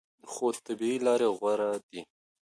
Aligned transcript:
خو 0.31 0.45
طبیعي 0.65 0.97
لارې 1.05 1.27
غوره 1.37 1.69
دي. 1.89 2.01